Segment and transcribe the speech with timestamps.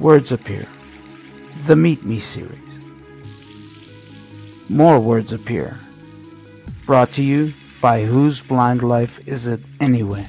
[0.00, 0.64] Words Appear,
[1.62, 2.56] the Meet Me series.
[4.68, 5.76] More words appear.
[6.86, 7.52] Brought to you
[7.82, 10.28] by Whose Blind Life Is It Anyway?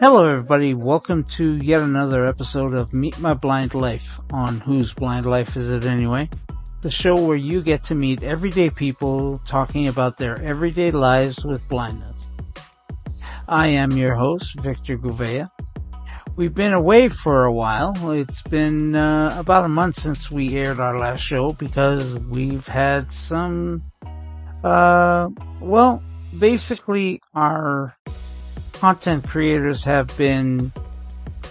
[0.00, 0.74] Hello, everybody.
[0.74, 5.70] Welcome to yet another episode of Meet My Blind Life on Whose Blind Life Is
[5.70, 6.28] It Anyway?
[6.80, 11.68] The show where you get to meet everyday people talking about their everyday lives with
[11.68, 12.26] blindness.
[13.46, 15.50] I am your host, Victor Gouveia.
[16.36, 18.10] We've been away for a while.
[18.10, 23.10] It's been uh, about a month since we aired our last show because we've had
[23.10, 23.82] some,
[24.62, 25.30] uh,
[25.62, 26.02] well,
[26.38, 27.96] basically our
[28.74, 30.74] content creators have been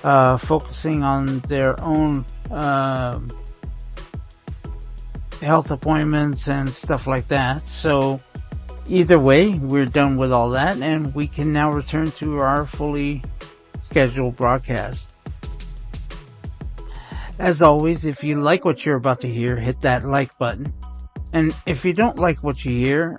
[0.03, 3.19] uh, focusing on their own uh,
[5.41, 7.67] health appointments and stuff like that.
[7.67, 8.21] So
[8.87, 13.23] either way, we're done with all that and we can now return to our fully
[13.85, 15.15] scheduled broadcast.
[17.37, 20.73] As always, if you like what you're about to hear, hit that like button.
[21.33, 23.17] And if you don't like what you hear,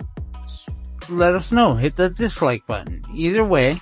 [1.09, 1.75] let us know.
[1.75, 3.01] Hit the dislike button.
[3.13, 3.79] Either way,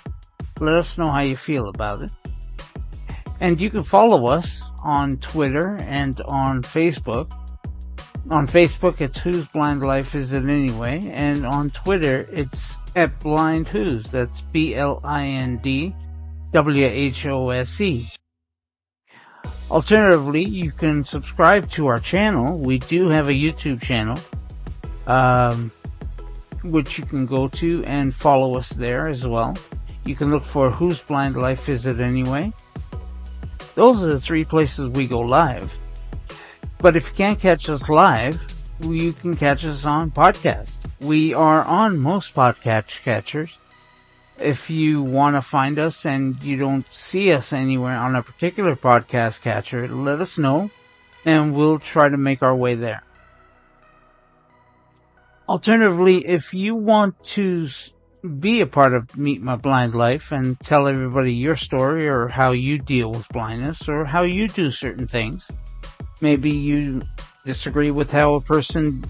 [0.59, 2.11] let us know how you feel about it.
[3.39, 7.31] And you can follow us on Twitter and on Facebook.
[8.29, 11.09] On Facebook, it's Whose Blind Life Is It Anyway?
[11.13, 14.11] And on Twitter, it's at Blind Whose.
[14.11, 15.95] That's B-L-I-N-D
[16.55, 18.07] W-H-O-S-E.
[19.69, 22.57] Alternatively, you can subscribe to our channel.
[22.57, 24.17] We do have a YouTube channel,
[25.05, 25.69] um,
[26.63, 29.57] which you can go to and follow us there as well.
[30.05, 32.53] You can look for Whose Blind Life Is It Anyway?
[33.73, 35.77] Those are the three places we go live.
[36.77, 38.39] But if you can't catch us live,
[38.79, 40.77] you can catch us on podcast.
[41.01, 43.57] We are on most podcast catchers.
[44.39, 48.75] If you want to find us and you don't see us anywhere on a particular
[48.75, 50.69] podcast catcher, let us know
[51.25, 53.01] and we'll try to make our way there.
[55.47, 57.69] Alternatively, if you want to
[58.39, 62.51] be a part of Meet My Blind Life and tell everybody your story or how
[62.51, 65.49] you deal with blindness or how you do certain things,
[66.19, 67.03] maybe you
[67.45, 69.05] disagree with how a person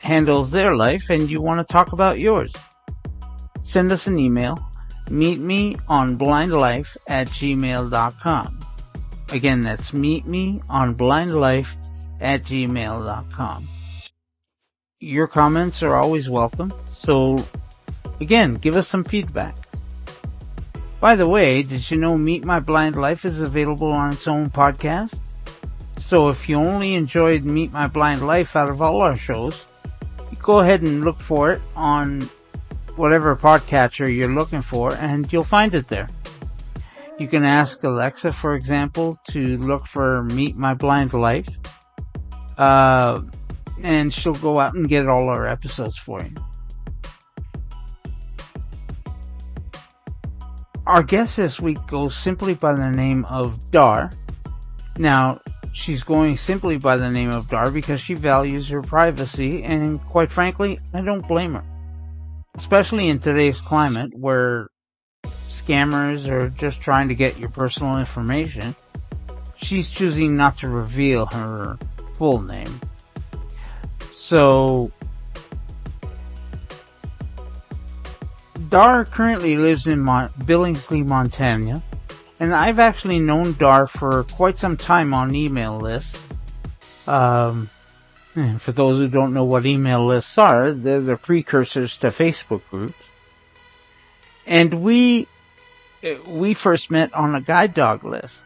[0.00, 2.54] handles their life and you want to talk about yours
[3.62, 4.58] send us an email.
[5.10, 8.58] Meet me on blindlife at gmail.com.
[9.30, 11.74] Again, that's meet me on blindlife
[12.20, 13.68] at gmail.com.
[15.00, 16.72] Your comments are always welcome.
[16.92, 17.44] So
[18.20, 19.56] again, give us some feedback.
[21.00, 24.50] By the way, did you know Meet My Blind Life is available on its own
[24.50, 25.18] podcast?
[25.98, 29.64] So if you only enjoyed Meet My Blind Life out of all our shows,
[30.40, 32.28] go ahead and look for it on
[32.96, 36.08] whatever podcatcher you're looking for and you'll find it there.
[37.18, 41.48] You can ask Alexa, for example, to look for Meet My Blind Life.
[42.58, 43.22] Uh,
[43.82, 46.34] and she'll go out and get all our episodes for you.
[50.86, 54.10] Our guest this week goes simply by the name of Dar.
[54.98, 55.40] Now,
[55.72, 60.30] she's going simply by the name of Dar because she values her privacy and quite
[60.30, 61.64] frankly, I don't blame her
[62.56, 64.68] especially in today's climate where
[65.48, 68.74] scammers are just trying to get your personal information,
[69.56, 71.78] she's choosing not to reveal her
[72.14, 72.80] full name.
[74.10, 74.92] So,
[78.68, 81.82] Dar currently lives in Mon- Billingsley, Montana,
[82.40, 86.28] and I've actually known Dar for quite some time on email lists.
[87.06, 87.68] Um,
[88.34, 92.62] and for those who don't know what email lists are, they're the precursors to Facebook
[92.70, 92.94] groups.
[94.46, 95.28] And we,
[96.26, 98.42] we first met on a guide dog list.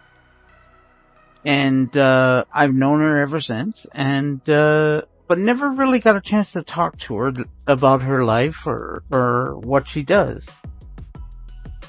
[1.45, 6.53] And, uh, I've known her ever since and, uh, but never really got a chance
[6.53, 7.33] to talk to her
[7.69, 10.45] about her life or, or what she does.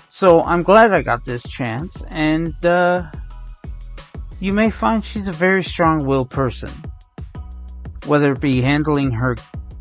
[0.08, 3.10] So I'm glad I got this chance and, uh,
[4.40, 6.70] you may find she's a very strong-willed person
[8.08, 9.36] whether it be handling her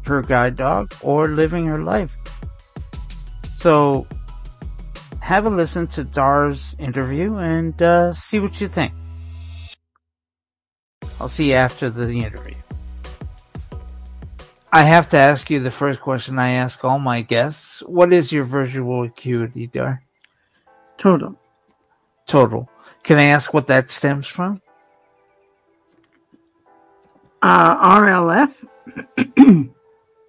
[0.04, 2.14] her guide dog or living her life.
[3.52, 4.06] So
[5.20, 8.92] have a listen to Dar's interview and uh, see what you think.
[11.20, 12.54] I'll see you after the interview.
[14.72, 17.80] I have to ask you the first question I ask all my guests.
[17.86, 20.02] What is your visual acuity, Dar?
[20.98, 21.34] Total.
[22.26, 22.68] Total.
[23.02, 24.60] Can I ask what that stems from?
[27.42, 28.52] Uh, RLF.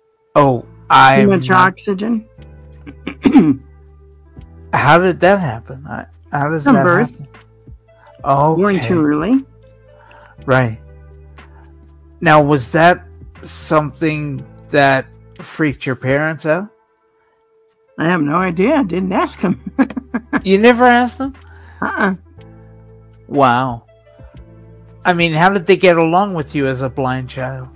[0.36, 1.22] oh, I.
[1.22, 2.28] Too much oxygen.
[4.74, 5.86] How did that happen?
[5.88, 7.10] I, How does From that birth.
[7.10, 7.28] happen?
[8.24, 9.46] Oh, Born too early.
[10.46, 10.80] Right.
[12.20, 13.06] Now, was that
[13.44, 15.06] something that
[15.42, 16.68] freaked your parents out?
[18.00, 18.76] I have no idea.
[18.76, 19.72] I didn't ask them.
[20.44, 21.34] You never asked them?
[21.82, 22.14] uh-uh.
[23.28, 23.87] Wow.
[25.08, 27.70] I mean, how did they get along with you as a blind child?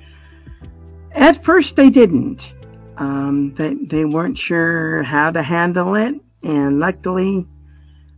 [1.14, 2.52] At first, they didn't.
[2.98, 6.14] Um, they they weren't sure how to handle it,
[6.44, 7.48] and luckily,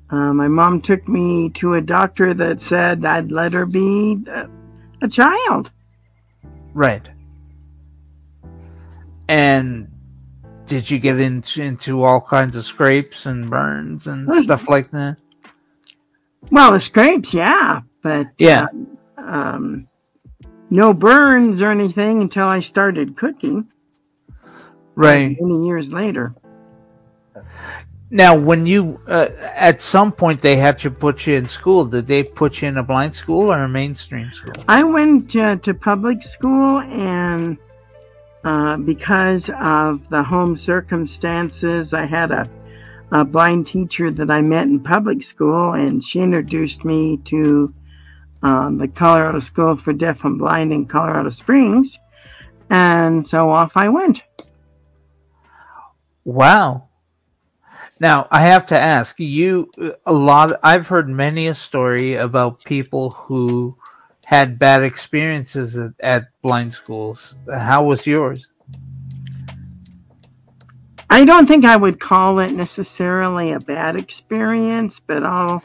[0.09, 4.49] uh, my mom took me to a doctor that said I'd let her be a,
[5.03, 5.69] a child.
[6.73, 7.07] Right.
[9.29, 9.87] And
[10.65, 15.17] did you get into, into all kinds of scrapes and burns and stuff like that?
[16.51, 18.63] Well, the scrapes, yeah, but Yeah.
[18.63, 18.67] uh,
[19.27, 19.87] um,
[20.69, 23.67] no burns or anything until I started cooking
[24.95, 25.37] Right.
[25.39, 26.35] many years later.
[28.09, 31.85] Now, when you, uh, at some point, they had to put you in school.
[31.85, 34.53] Did they put you in a blind school or a mainstream school?
[34.67, 37.57] I went uh, to public school, and
[38.43, 42.47] uh, because of the home circumstances, I had a,
[43.11, 47.73] a blind teacher that I met in public school, and she introduced me to
[48.43, 51.97] um, the Colorado School for Deaf and Blind in Colorado Springs.
[52.69, 54.21] And so off I went.
[56.23, 56.89] Wow.
[57.99, 59.71] Now, I have to ask you
[60.05, 60.59] a lot.
[60.63, 63.77] I've heard many a story about people who
[64.25, 67.37] had bad experiences at, at blind schools.
[67.49, 68.49] How was yours?
[71.09, 75.63] I don't think I would call it necessarily a bad experience, but all,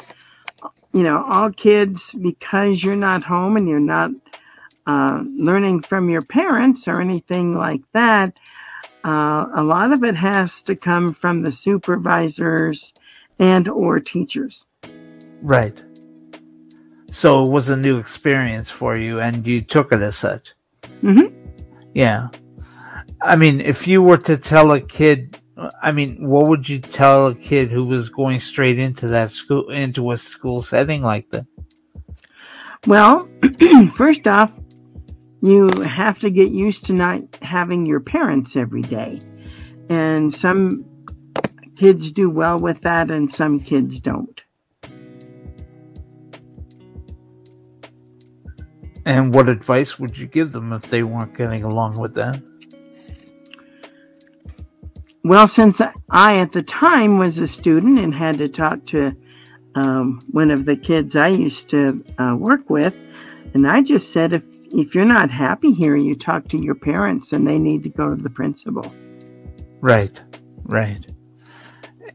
[0.92, 4.10] you know, all kids, because you're not home and you're not
[4.86, 8.32] uh, learning from your parents or anything like that,
[9.04, 12.92] uh, a lot of it has to come from the supervisors
[13.38, 14.64] and or teachers.
[15.42, 15.80] Right.
[17.10, 20.54] So it was a new experience for you and you took it as such.
[21.02, 21.32] Mhm.
[21.94, 22.28] Yeah.
[23.22, 25.37] I mean, if you were to tell a kid,
[25.82, 29.70] I mean, what would you tell a kid who was going straight into that school,
[29.70, 31.46] into a school setting like that?
[32.86, 33.28] Well,
[33.94, 34.52] first off,
[35.42, 39.20] you have to get used to not having your parents every day.
[39.88, 40.84] And some
[41.76, 44.42] kids do well with that, and some kids don't.
[49.04, 52.42] And what advice would you give them if they weren't getting along with that?
[55.24, 55.80] Well, since
[56.10, 59.14] I at the time was a student and had to talk to
[59.74, 62.94] um, one of the kids I used to uh, work with,
[63.54, 67.32] and I just said, if if you're not happy here, you talk to your parents,
[67.32, 68.92] and they need to go to the principal.
[69.80, 70.20] Right,
[70.64, 71.06] right.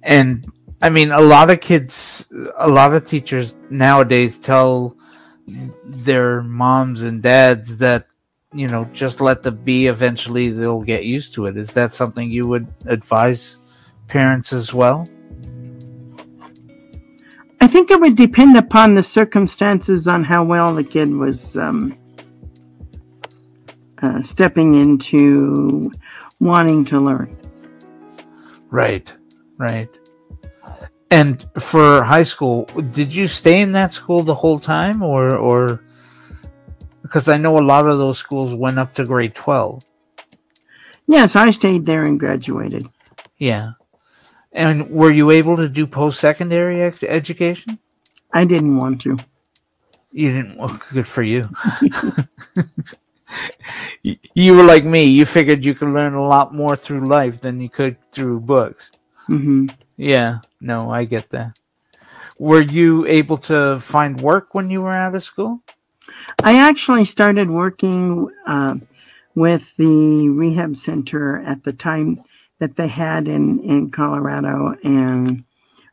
[0.04, 0.46] And
[0.82, 2.28] I mean, a lot of kids,
[2.58, 4.98] a lot of teachers nowadays tell
[5.86, 8.08] their moms and dads that,
[8.54, 9.88] you know, just let the be.
[9.88, 11.58] Eventually they'll get used to it.
[11.58, 13.58] Is that something you would advise
[14.08, 15.08] parents as well?
[17.62, 21.98] I think it would depend upon the circumstances on how well the kid was um,
[24.02, 25.92] uh, stepping into
[26.40, 27.38] wanting to learn.
[28.70, 29.12] Right,
[29.58, 29.90] right.
[31.10, 35.84] And for high school, did you stay in that school the whole time or, or,
[37.13, 39.84] because I know a lot of those schools went up to grade 12.
[41.05, 42.89] Yes, I stayed there and graduated.
[43.38, 43.74] Yeah.
[44.51, 47.77] And were you able to do post secondary ex- education?
[48.34, 49.20] I didn't want to.
[50.12, 50.58] You didn't.
[50.58, 51.50] Well, good for you.
[54.36, 55.05] You- were like me.
[55.05, 58.91] You figured you could learn a lot more through life than you could through books.
[59.27, 59.67] hmm
[59.98, 60.39] Yeah.
[60.60, 61.53] No, I get that.
[62.39, 65.62] Were you able to find work when you were out of school?
[66.44, 68.75] I actually started working uh,
[69.36, 72.24] with the rehab center at the time
[72.60, 75.44] that they had in, in Colorado, and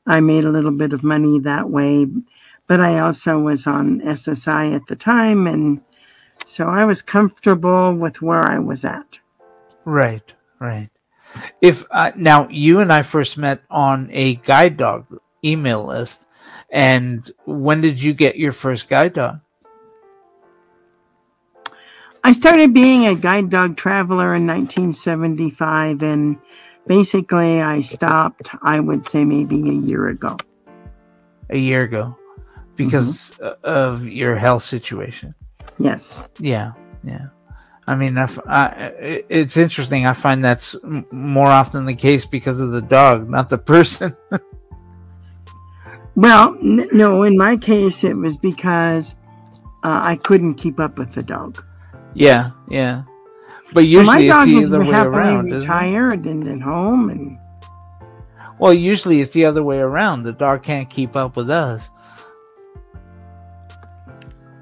[0.07, 2.07] I made a little bit of money that way.
[2.67, 5.81] But I also was on SSI at the time, and
[6.47, 9.19] so I was comfortable with where I was at.
[9.85, 10.91] Right, right.
[11.61, 15.07] If uh, now you and I first met on a guide dog
[15.45, 16.27] email list,
[16.71, 19.41] and when did you get your first guide dog?
[22.23, 26.37] I started being a guide dog traveler in 1975, and
[26.87, 30.37] basically I stopped, I would say, maybe a year ago.
[31.49, 32.17] A year ago,
[32.77, 35.35] because uh of your health situation.
[35.79, 36.21] Yes.
[36.39, 36.73] Yeah,
[37.03, 37.29] yeah.
[37.89, 38.67] I mean, I, I-
[39.01, 40.07] it- it's interesting.
[40.07, 44.15] I find that's m- more often the case because of the dog, not the person.
[46.17, 49.15] Well, n- no, in my case, it was because
[49.85, 51.65] uh, I couldn't keep up with the dog.
[52.15, 53.03] Yeah, yeah.
[53.73, 57.39] But So my usually it's dog the other way around, retired and at home, and
[58.59, 60.25] Well, usually it's the other way around.
[60.25, 61.89] The dog can't keep up with us.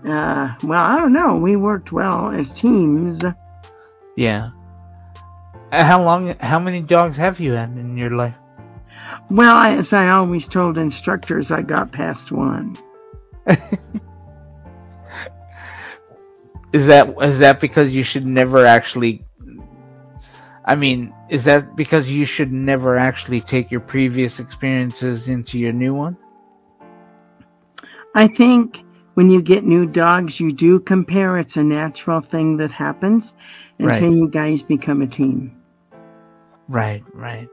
[0.07, 1.37] uh, well, I don't know.
[1.37, 3.21] We worked well as teams.
[4.17, 4.51] Yeah.
[5.73, 6.35] Uh, How long?
[6.41, 8.35] How many dogs have you had in your life?
[9.31, 12.77] Well, as I always told instructors, I got past one.
[16.73, 19.25] Is that is that because you should never actually?
[20.65, 25.73] I mean, is that because you should never actually take your previous experiences into your
[25.73, 26.17] new one?
[28.15, 28.85] I think
[29.15, 31.39] when you get new dogs, you do compare.
[31.39, 33.35] It's a natural thing that happens
[33.79, 34.17] until Right.
[34.17, 35.57] you guys become a team.
[36.69, 37.49] Right, right.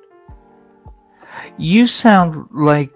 [1.57, 2.91] You sound like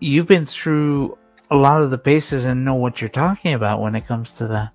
[0.00, 1.16] you've been through
[1.50, 4.48] a lot of the paces and know what you're talking about when it comes to
[4.48, 4.72] that.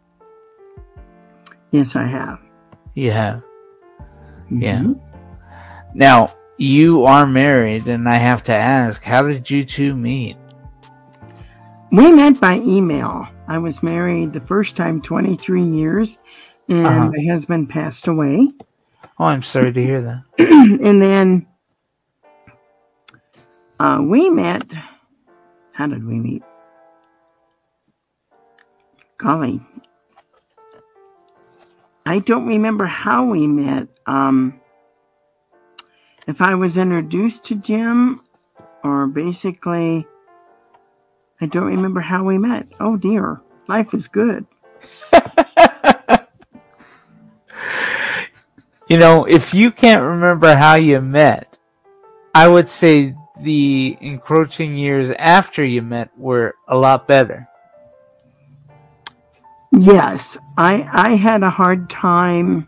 [1.71, 2.39] Yes, I have.
[2.95, 3.41] You have.
[4.49, 4.79] Yeah.
[4.79, 4.99] Mhm.
[5.93, 10.37] Now, you are married, and I have to ask, how did you two meet?
[11.91, 13.27] We met by email.
[13.47, 16.17] I was married the first time 23 years,
[16.69, 17.11] and Uh-huh.
[17.11, 18.47] my husband passed away.
[19.19, 20.23] Oh, I'm sorry to hear that.
[20.39, 21.45] and then
[23.79, 24.63] uh, we met.
[25.73, 26.43] How did we meet?
[29.17, 29.61] Golly.
[32.05, 33.87] I don't remember how we met.
[34.05, 34.59] Um,
[36.27, 38.21] if I was introduced to Jim,
[38.83, 40.05] or basically,
[41.39, 42.67] I don't remember how we met.
[42.79, 44.45] Oh dear, life is good.
[48.91, 51.57] You know, if you can't remember how you met,
[52.35, 57.47] I would say the encroaching years after you met were a lot better.
[59.71, 62.67] Yes, I I had a hard time.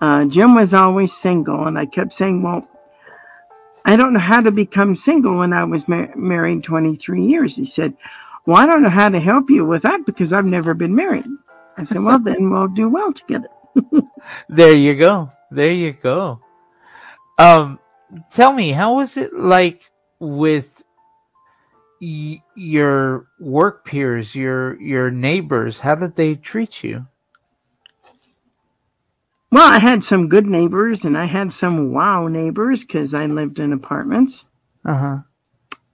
[0.00, 2.66] Uh, Jim was always single, and I kept saying, "Well,
[3.84, 7.64] I don't know how to become single when I was mar- married 23 years." He
[7.64, 7.94] said,
[8.46, 11.26] "Well, I don't know how to help you with that because I've never been married."
[11.76, 13.48] I said, "Well, then we'll do well together."
[14.48, 15.30] There you go.
[15.50, 16.40] There you go.
[17.38, 17.78] Um,
[18.30, 20.77] tell me, how was it like with
[22.00, 25.80] y- your work peers, your your neighbors?
[25.80, 27.06] How did they treat you?
[29.50, 33.60] Well, I had some good neighbors, and I had some wow neighbors because I lived
[33.60, 34.44] in apartments,
[34.84, 35.18] Uh huh.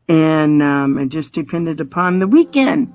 [0.08, 2.92] and um, it just depended upon the weekend.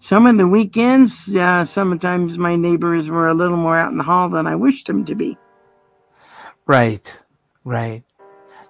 [0.00, 4.04] Some of the weekends, uh, sometimes my neighbors were a little more out in the
[4.04, 5.38] hall than I wished them to be.
[6.66, 7.18] Right,
[7.64, 8.04] right.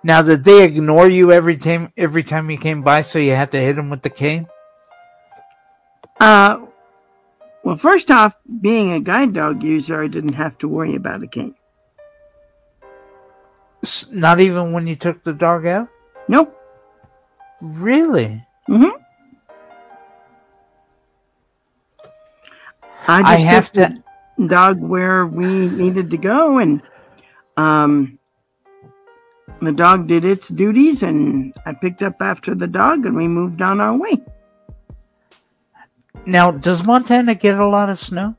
[0.05, 3.51] Now, did they ignore you every time every time you came by, so you had
[3.53, 4.47] to hit them with the cane?
[6.21, 6.59] Uh,
[7.65, 11.27] well, first off, being a guide dog user, I didn't have to worry about a
[11.27, 11.55] cane.
[13.83, 15.89] S- Not even when you took the dog out.
[16.29, 16.55] Nope.
[17.61, 18.45] Really?
[18.69, 19.03] Mm hmm
[23.11, 24.03] I just I have took to.
[24.39, 26.83] the dog where we needed to go, and
[27.57, 28.18] um,
[29.61, 33.63] the dog did its duties, and I picked up after the dog, and we moved
[33.63, 34.21] on our way.
[36.27, 38.37] Now, does Montana get a lot of snow?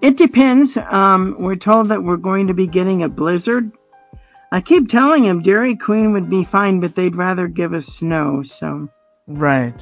[0.00, 0.76] It depends.
[0.76, 3.72] Um, we're told that we're going to be getting a blizzard.
[4.52, 8.42] I keep telling him Dairy Queen would be fine, but they'd rather give us snow.
[8.42, 8.88] So
[9.26, 9.74] Right.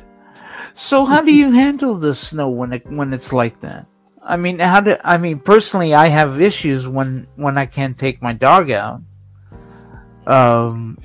[0.75, 3.87] So how do you handle the snow when it when it's like that?
[4.23, 5.95] I mean, how do I mean personally?
[5.95, 9.03] I have issues when when I can't take my dog out.
[10.27, 10.99] Um,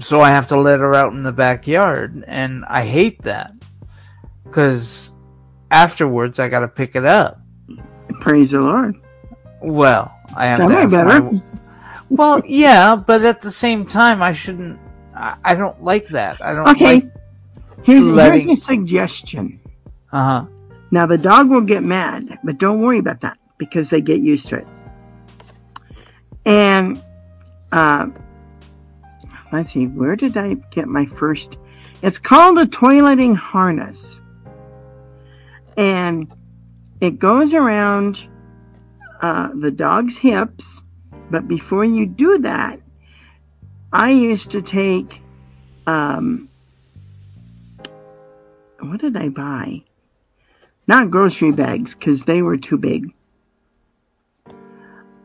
[0.00, 3.52] so I have to let her out in the backyard, and I hate that
[4.44, 5.10] because
[5.70, 7.40] afterwards I got to pick it up.
[8.20, 8.96] praise the Lord.
[9.60, 11.20] Well, I have That to ask better.
[11.22, 11.42] my-
[12.10, 14.78] Well, yeah, but at the same time, I shouldn't.
[15.14, 16.42] I, I don't like that.
[16.42, 16.94] I don't Okay.
[16.94, 17.10] like.
[17.84, 19.60] Here's, letting- here's a suggestion.
[20.12, 20.46] Uh huh.
[20.90, 24.48] Now the dog will get mad, but don't worry about that because they get used
[24.48, 24.66] to it.
[26.46, 27.02] And
[27.72, 28.06] uh,
[29.52, 31.58] let's see, where did I get my first?
[32.02, 34.20] It's called a toileting harness,
[35.76, 36.32] and
[37.00, 38.28] it goes around
[39.20, 40.82] uh, the dog's hips.
[41.30, 42.80] But before you do that,
[43.92, 45.20] I used to take.
[45.86, 46.48] Um,
[48.80, 49.82] what did I buy?
[50.86, 53.12] Not grocery bags because they were too big.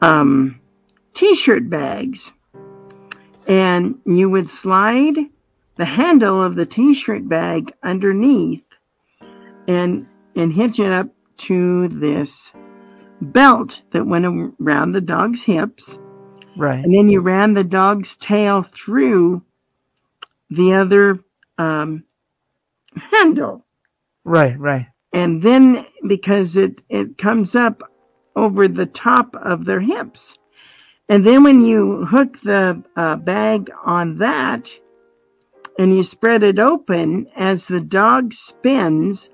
[0.01, 0.59] Um,
[1.13, 2.33] t-shirt bags,
[3.47, 5.15] and you would slide
[5.75, 8.63] the handle of the t-shirt bag underneath
[9.67, 11.07] and and hitch it up
[11.37, 12.53] to this
[13.21, 14.25] belt that went
[14.59, 15.97] around the dog's hips.
[16.57, 16.83] Right.
[16.83, 19.43] And then you ran the dog's tail through
[20.49, 21.19] the other
[21.57, 22.03] um,
[23.11, 23.65] handle.
[24.23, 24.87] Right, right.
[25.13, 27.83] And then because it, it comes up
[28.35, 30.37] over the top of their hips.
[31.09, 34.71] And then when you hook the uh, bag on that
[35.77, 39.29] and you spread it open, as the dog spins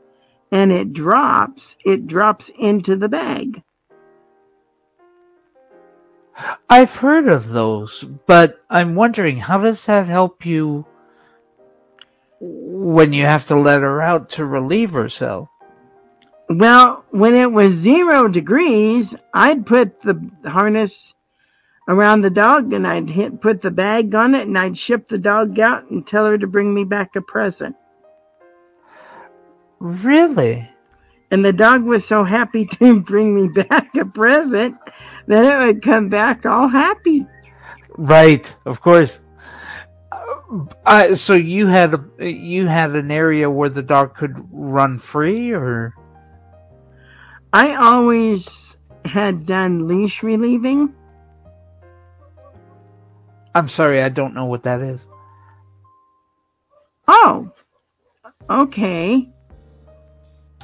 [0.52, 3.62] and it drops, it drops into the bag.
[6.70, 10.86] I've heard of those, but I'm wondering how does that help you
[12.40, 15.50] when you have to let her out to relieve herself?
[16.50, 21.14] Well, when it was zero degrees, I'd put the harness
[21.89, 25.17] around the dog and I'd hit, put the bag on it and I'd ship the
[25.17, 27.75] dog out and tell her to bring me back a present.
[29.79, 30.69] Really?
[31.31, 34.77] And the dog was so happy to bring me back a present
[35.27, 37.25] that it would come back all happy.
[37.98, 39.19] Right, of course.
[40.86, 45.51] Uh, so you had a, you had an area where the dog could run free,
[45.51, 45.93] or
[47.53, 50.96] I always had done leash relieving.
[53.56, 55.08] I'm sorry, I don't know what that is.
[57.08, 57.51] Oh,
[58.50, 59.27] okay.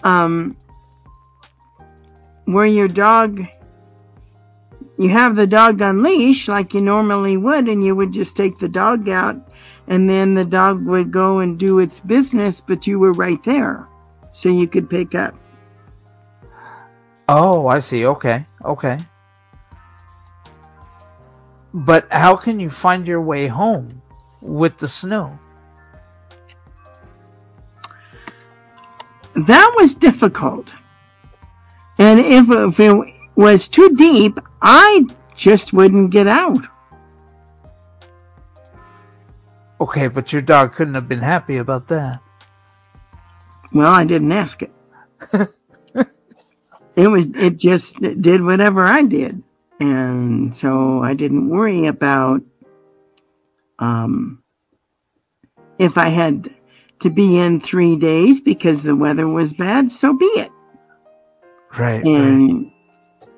[0.04, 0.56] Um,
[2.46, 3.42] where your dog,
[4.98, 8.60] you have the dog on leash like you normally would, and you would just take
[8.60, 9.36] the dog out,
[9.88, 13.88] and then the dog would go and do its business, but you were right there,
[14.32, 15.36] so you could pick up.
[17.27, 18.06] Oh, I see.
[18.06, 19.00] Okay, okay.
[21.75, 24.01] But how can you find your way home
[24.39, 25.38] with the snow?
[29.36, 30.74] That was difficult.
[31.97, 36.65] And if, if it was too deep, I just wouldn't get out.
[39.82, 42.23] Okay, but your dog couldn't have been happy about that.
[43.73, 44.71] Well, I didn't ask it.
[46.95, 49.43] it was it just it did whatever I did,
[49.80, 52.42] and so I didn't worry about
[53.80, 54.42] um,
[55.80, 56.50] if I had
[57.02, 59.92] to be in three days because the weather was bad.
[59.92, 60.52] So be it.
[61.78, 61.98] Right.
[61.98, 62.06] right.
[62.06, 62.72] And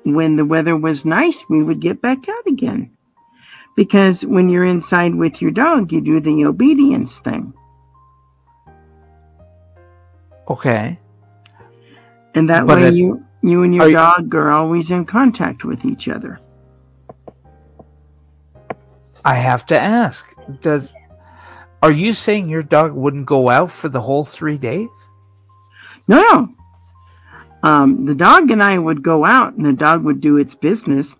[0.04, 2.96] when the weather was nice, we would get back out again.
[3.76, 7.52] Because when you're inside with your dog, you do the obedience thing.
[10.48, 10.98] Okay.
[12.34, 15.04] And that But way it- you you and your Are you- dog are always in
[15.04, 16.40] contact with each other.
[19.24, 20.34] I have to ask.
[20.60, 20.94] Does
[21.82, 24.88] are you saying your dog wouldn't go out for the whole three days?
[26.08, 26.48] No, no.
[27.62, 31.16] Um, the dog and I would go out and the dog would do its business.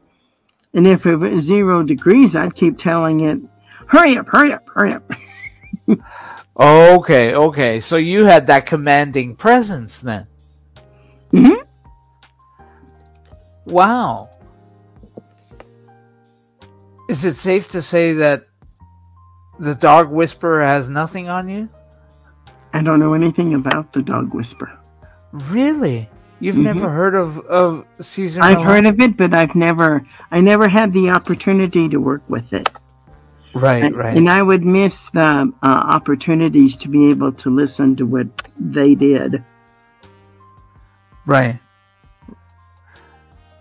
[0.75, 3.39] And if it was zero degrees, I'd keep telling it,
[3.87, 5.11] hurry up, hurry up, hurry up.
[6.61, 7.79] Okay, okay.
[7.79, 10.27] So you had that commanding presence then.
[11.31, 11.53] hmm
[13.69, 14.31] Wow.
[17.09, 18.45] Is it safe to say that
[19.59, 21.69] the dog whisperer has nothing on you?
[22.73, 24.79] I don't know anything about the dog whisperer.
[25.33, 26.09] Really?
[26.41, 26.63] You've Mhm.
[26.75, 28.41] never heard of of Cesar?
[28.43, 32.53] I've heard of it, but I've never, I never had the opportunity to work with
[32.53, 32.69] it.
[33.55, 34.17] Right, And- right.
[34.17, 38.29] And I would miss the uh, opportunities to be able to listen to what
[38.61, 39.43] they did.
[41.27, 41.59] Right.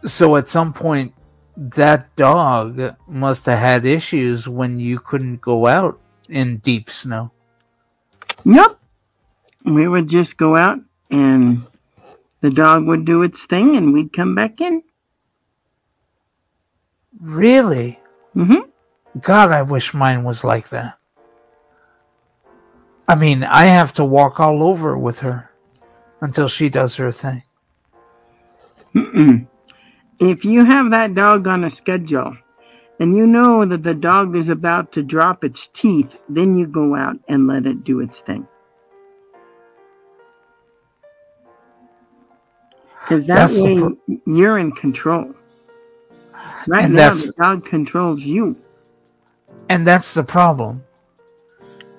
[0.07, 1.13] So at some point,
[1.57, 7.31] that dog must have had issues when you couldn't go out in deep snow.
[8.45, 8.79] Nope.
[9.65, 10.79] We would just go out
[11.11, 11.65] and
[12.41, 14.81] the dog would do its thing and we'd come back in.
[17.19, 17.99] Really?
[18.33, 18.53] hmm
[19.19, 20.99] God, I wish mine was like that.
[23.09, 25.49] I mean, I have to walk all over with her
[26.21, 27.41] until she does her thing.
[28.93, 29.47] Mm-mm.
[30.19, 32.35] If you have that dog on a schedule
[32.99, 36.95] and you know that the dog is about to drop its teeth, then you go
[36.95, 38.47] out and let it do its thing.
[43.01, 45.33] Because that That's way pro- you're in control.
[46.67, 48.55] Right And now, that's- the dog controls you.
[49.69, 50.83] And that's the problem.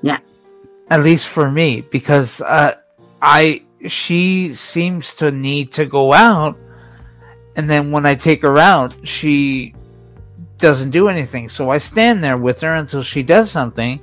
[0.03, 0.19] Yeah.
[0.91, 2.79] At least for me, because uh,
[3.21, 6.57] I she seems to need to go out,
[7.59, 9.75] and then when I take her out, she
[10.59, 11.49] doesn't do anything.
[11.49, 14.01] So I stand there with her until she does something,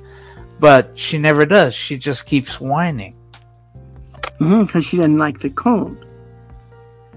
[0.60, 1.74] but she never does.
[1.74, 3.16] She just keeps whining.
[4.12, 6.04] Because mm-hmm, she doesn't like the cold.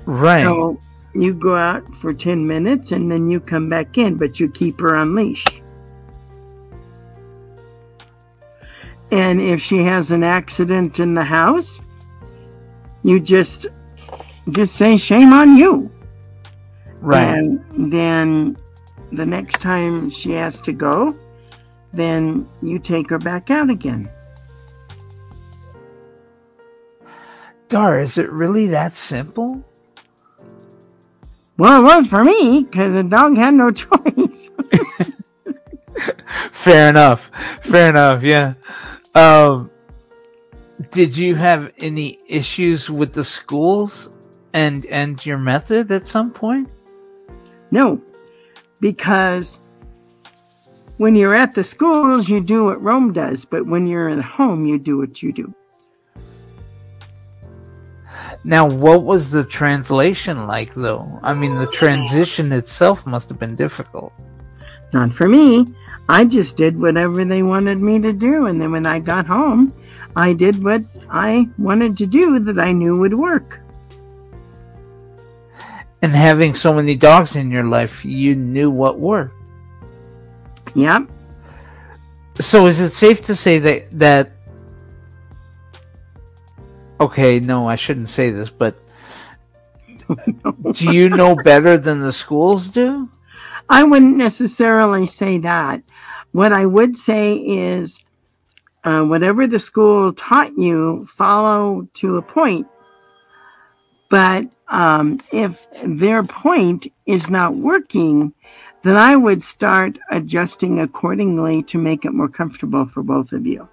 [0.06, 0.44] Right.
[0.44, 0.80] So
[1.14, 4.80] you go out for 10 minutes and then you come back in, but you keep
[4.80, 5.46] her on leash.
[9.12, 11.82] And if she has an accident in the house,
[13.04, 13.66] you just
[14.52, 15.92] just say shame on you.
[17.02, 17.28] Right.
[17.28, 18.58] And then
[19.12, 21.16] the next time she has to go,
[21.92, 24.10] then you take her back out again.
[27.68, 29.64] Dar, is it really that simple?
[31.58, 34.50] Well, it was for me because the dog had no choice.
[36.52, 37.30] Fair enough.
[37.62, 38.24] Fair enough.
[38.24, 38.54] Yeah.
[39.14, 39.70] Um,
[40.92, 44.10] did you have any issues with the schools
[44.54, 46.70] and and your method at some point?
[47.72, 48.02] No,
[48.82, 49.60] because
[50.98, 54.66] when you're at the schools, you do what Rome does, but when you're at home,
[54.66, 55.54] you do what you do.
[58.44, 61.20] Now, what was the translation like, though?
[61.24, 64.14] I mean, the transition itself must have been difficult.
[64.94, 65.68] Not for me.
[66.08, 69.74] I just did whatever they wanted me to do, and then when I got home,
[70.16, 73.60] I did what I wanted to do that I knew would work.
[76.02, 79.36] And having so many dogs in your life, you knew what worked.
[80.76, 81.10] Yep.
[82.40, 84.32] So is it safe to say that that
[87.02, 88.76] Okay, no, I shouldn't say this, but
[90.74, 93.10] do you know better than the schools do?
[93.70, 95.82] I wouldn't necessarily say that.
[96.34, 98.00] What I would say is
[98.84, 102.68] uh, whatever the school taught you, follow to a point.
[104.10, 108.34] But um, if their point is not working,
[108.84, 113.68] then I would start adjusting accordingly to make it more comfortable for both of you.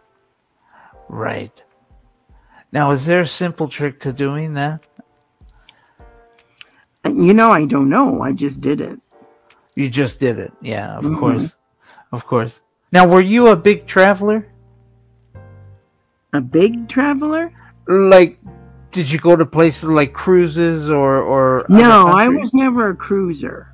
[1.08, 1.62] Right.
[2.72, 4.80] Now, is there a simple trick to doing that?
[7.04, 8.22] You know, I don't know.
[8.22, 8.98] I just did it.
[9.76, 10.52] You just did it.
[10.60, 11.18] Yeah, of mm-hmm.
[11.18, 11.56] course.
[12.10, 12.62] Of course.
[12.90, 14.46] Now, were you a big traveler?
[16.32, 17.52] A big traveler?
[17.86, 18.38] Like,
[18.96, 21.66] did you go to places like cruises or or?
[21.68, 23.68] No, I was never a cruiser.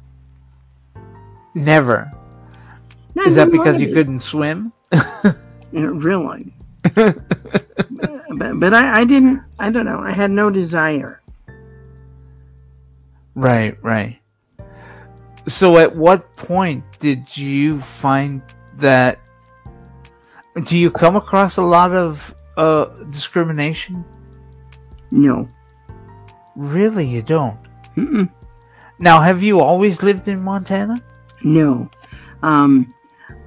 [1.55, 2.11] Never.
[3.15, 4.73] Not Is that because you couldn't swim?
[5.71, 6.53] really?
[6.95, 9.41] but, but I, I didn't.
[9.61, 10.01] I don't know.
[10.01, 11.23] I had no desire.
[13.37, 14.19] Right, right.
[15.47, 18.43] So, at what point did you find
[18.79, 19.21] that?
[20.65, 24.05] Do you come across a lot of uh, discrimination?
[25.13, 25.47] No.
[26.57, 27.59] Really, you don't?
[27.97, 28.31] Mm-mm.
[28.99, 31.03] Now, have you always lived in Montana?
[31.43, 31.91] No.
[32.43, 32.93] Um,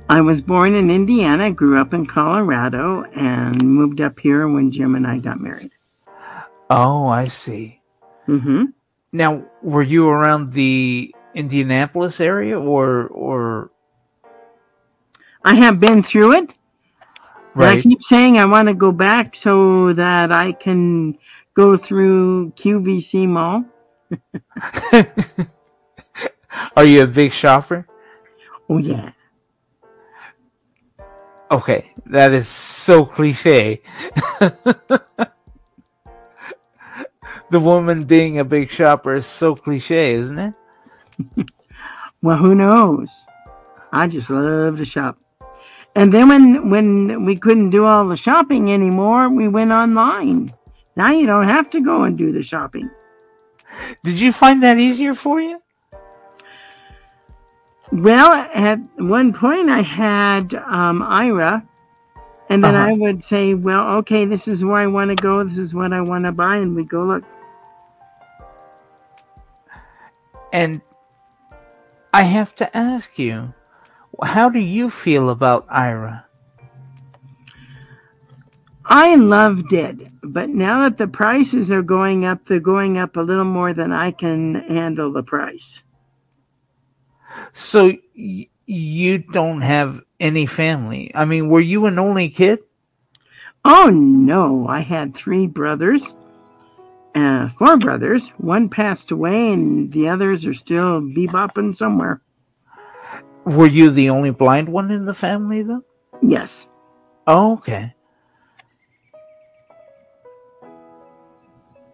[0.09, 4.95] I was born in Indiana, grew up in Colorado, and moved up here when Jim
[4.95, 5.71] and I got married.
[6.69, 7.81] Oh, I see.
[8.27, 8.65] Mm-hmm.
[9.11, 13.71] Now, were you around the Indianapolis area, or or?
[15.43, 16.53] I have been through it.
[17.53, 17.77] Right.
[17.77, 21.17] I keep saying I want to go back so that I can
[21.55, 23.65] go through QVC Mall.
[26.77, 27.87] Are you a big shopper?
[28.69, 29.11] Oh yeah.
[31.49, 33.81] Okay, that is so cliche.
[37.49, 40.53] the woman being a big shopper is so cliche, isn't it?
[42.21, 43.09] well, who knows?
[43.91, 45.19] I just love to shop.
[45.95, 50.53] And then when when we couldn't do all the shopping anymore, we went online.
[50.95, 52.89] Now you don't have to go and do the shopping.
[54.03, 55.61] Did you find that easier for you?
[57.91, 61.67] Well, at one point I had um, Aira,
[62.49, 62.89] and then uh-huh.
[62.89, 65.43] I would say, "Well, okay, this is where I want to go.
[65.43, 67.23] This is what I want to buy," and we go look.
[70.51, 70.81] And
[72.13, 73.53] I have to ask you,
[74.23, 76.23] how do you feel about Aira?
[78.87, 83.21] I loved it, but now that the prices are going up, they're going up a
[83.21, 85.81] little more than I can handle the price.
[87.51, 91.11] So y- you don't have any family.
[91.15, 92.59] I mean, were you an only kid?
[93.63, 96.13] Oh no, I had three brothers.
[97.15, 98.27] Uh, four brothers.
[98.37, 102.21] One passed away, and the others are still bebopping somewhere.
[103.45, 105.83] Were you the only blind one in the family, though?
[106.21, 106.67] Yes.
[107.25, 107.94] Oh, okay.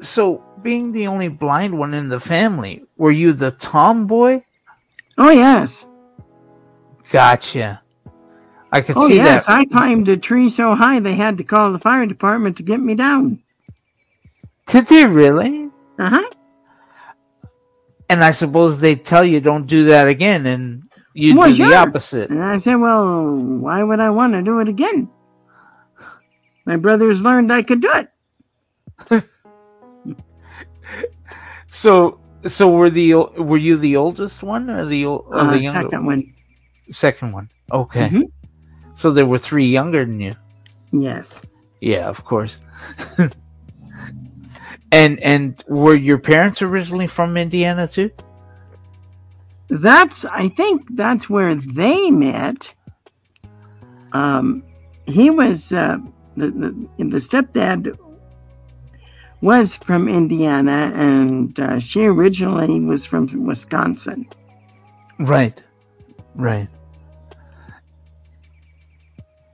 [0.02, 4.42] So, being the only blind one in the family, were you the tomboy
[5.18, 5.86] Oh, yes.
[7.12, 7.82] Gotcha.
[8.72, 9.54] I could Oh see yes, that.
[9.54, 12.80] I climbed a tree so high they had to call the fire department to get
[12.80, 13.40] me down.
[14.68, 15.70] Did they really?
[16.00, 16.30] Uh huh.
[18.10, 20.84] And I suppose they tell you don't do that again, and
[21.14, 22.30] you Well, do the opposite.
[22.30, 25.10] And I said, well, why would I want to do it again?
[26.66, 29.24] My brothers learned I could do it.
[31.68, 36.06] So, so were the were you the oldest one or the or Uh, the second
[36.06, 36.34] one.
[36.92, 37.50] second one?
[37.72, 38.10] Okay.
[38.10, 38.24] Mhm.
[38.96, 40.34] So there were three younger than you.
[40.92, 41.42] Yes.
[41.80, 42.60] Yeah, of course.
[44.92, 48.12] and and were your parents originally from Indiana too?
[49.70, 52.74] That's, I think that's where they met.
[54.12, 54.64] Um,
[55.06, 55.98] he was, uh,
[56.36, 57.98] the, the, the stepdad
[59.42, 64.28] was from Indiana and uh, she originally was from Wisconsin.
[65.20, 65.62] Right.
[66.36, 66.70] Right.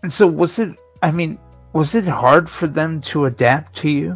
[0.04, 1.38] And so was it I mean,
[1.74, 4.16] was it hard for them to adapt to you?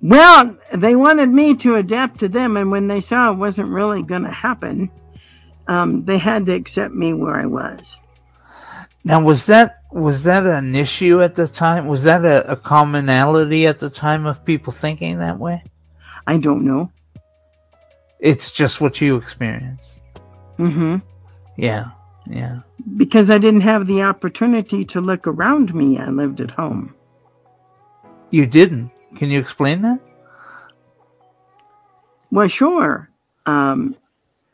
[0.00, 4.02] Well, they wanted me to adapt to them, and when they saw it wasn't really
[4.02, 4.90] going to happen,
[5.66, 7.98] um, they had to accept me where I was.
[9.08, 11.86] Now was that was that an issue at the time?
[11.86, 15.64] Was that a, a commonality at the time of people thinking that way?
[16.26, 16.92] I don't know.
[18.20, 20.02] It's just what you experienced.
[20.58, 20.96] hmm
[21.56, 21.86] Yeah.
[22.26, 22.60] Yeah.
[22.98, 26.94] Because I didn't have the opportunity to look around me, I lived at home.
[28.30, 28.90] You didn't.
[29.16, 30.00] Can you explain that?
[32.30, 33.08] Well, sure.
[33.46, 33.96] Um,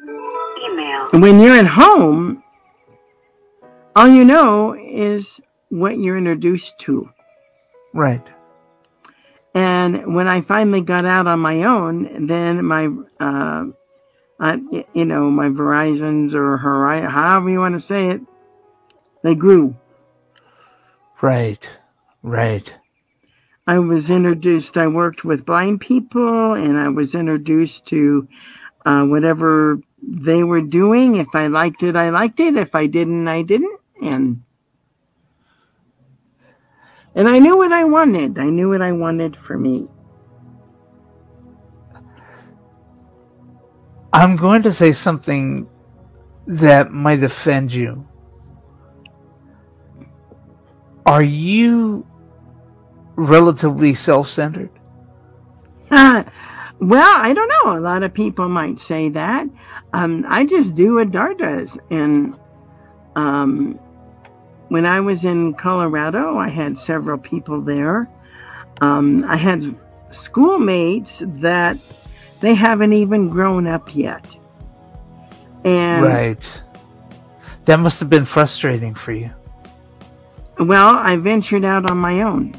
[0.01, 1.09] Email.
[1.21, 2.44] when you're at home,
[3.97, 7.09] all you know is what you're introduced to.
[7.93, 8.27] Right.
[9.55, 12.87] And when I finally got out on my own, then my,
[13.21, 13.67] uh,
[14.41, 18.21] y- you know, my Verizons or Hori- however you want to say it,
[19.23, 19.77] they grew.
[21.23, 21.71] Right.
[22.23, 22.75] Right.
[23.67, 28.29] I was introduced, I worked with blind people and I was introduced to
[28.85, 31.15] uh, whatever they were doing.
[31.15, 32.57] If I liked it, I liked it.
[32.57, 33.81] If I didn't, I didn't.
[34.03, 34.43] And
[37.15, 38.39] and I knew what I wanted.
[38.39, 39.87] I knew what I wanted for me.
[44.13, 45.69] I'm going to say something
[46.47, 48.07] that might offend you.
[51.07, 52.07] Are you
[53.17, 54.71] relatively self-centered?
[55.91, 57.79] well, I don't know.
[57.79, 59.47] A lot of people might say that.
[59.93, 61.79] Um, I just do what Dar does.
[61.91, 62.37] And
[63.17, 63.79] um,
[64.69, 68.09] when I was in Colorado, I had several people there.
[68.81, 69.75] Um, I had
[70.11, 71.77] schoolmates that
[72.41, 74.25] they haven't even grown up yet.
[75.65, 76.63] And Right.
[77.65, 79.31] That must have been frustrating for you.
[80.59, 82.55] well, I ventured out on my own.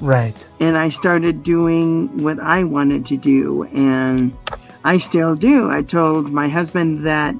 [0.00, 0.34] Right.
[0.58, 4.36] and I started doing what I wanted to do, and
[4.82, 5.70] I still do.
[5.70, 7.36] I told my husband that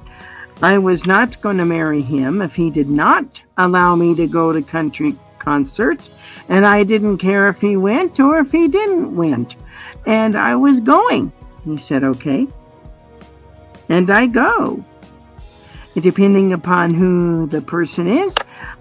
[0.61, 4.53] I was not going to marry him if he did not allow me to go
[4.53, 6.09] to country concerts,
[6.47, 9.55] and I didn't care if he went or if he didn't went,
[10.05, 11.31] and I was going.
[11.65, 12.47] He said, "Okay,"
[13.89, 14.83] and I go.
[15.95, 18.33] Depending upon who the person is,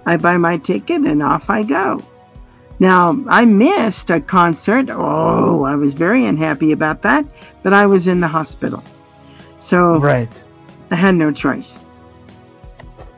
[0.06, 2.02] I buy my ticket and off I go.
[2.78, 4.88] Now, I missed a concert.
[4.90, 7.24] Oh, I was very unhappy about that,
[7.62, 8.82] but I was in the hospital.
[9.60, 10.32] So Right.
[10.92, 11.78] I had no choice.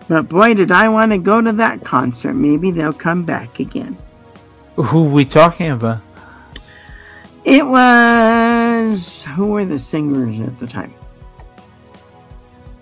[0.09, 2.35] But boy, did I want to go to that concert.
[2.35, 3.99] Maybe they'll come back again.
[4.77, 6.01] Who we talking about?
[7.45, 9.25] It was.
[9.37, 10.95] Who were the singers at the time?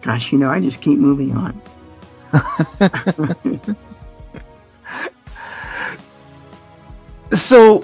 [0.02, 1.60] Gosh, you know, I just keep moving on.
[7.34, 7.82] So,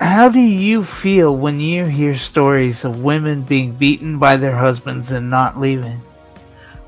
[0.00, 5.12] how do you feel when you hear stories of women being beaten by their husbands
[5.12, 6.00] and not leaving?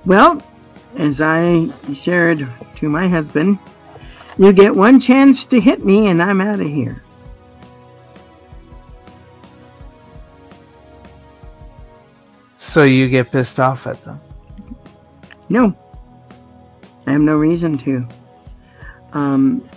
[0.04, 0.42] Well,
[0.96, 2.46] as I shared
[2.76, 3.58] to my husband,
[4.38, 7.02] you get one chance to hit me and I'm out of here.
[12.58, 14.20] So you get pissed off at them.
[15.48, 15.74] No,
[17.06, 18.06] I have no reason to.
[19.12, 19.68] Um,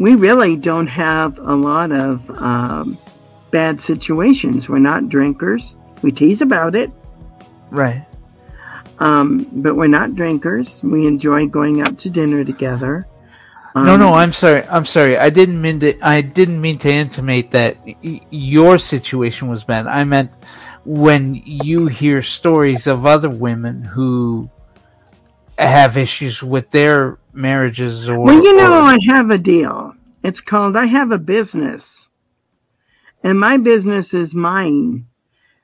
[0.00, 2.98] we really don't have a lot of um,
[3.52, 4.66] bad situations.
[4.68, 5.76] We're not drinkers.
[6.02, 6.90] We tease about it,
[7.70, 8.06] Right.
[8.98, 10.80] um, but we're not drinkers.
[10.82, 13.06] We enjoy going out to dinner together.
[13.76, 14.64] no, Um, no, I'm sorry.
[14.66, 15.18] I'm sorry.
[15.18, 15.94] I didn't mean to.
[16.02, 19.86] I didn't mean to intimate that y- your situation was bad.
[19.86, 20.32] I meant
[20.84, 24.48] when you hear stories of other women who
[25.58, 29.94] have issues with their marriages or Well, you know, or- I have a deal.
[30.22, 32.08] It's called I have a business.
[33.22, 35.06] And my business is mine.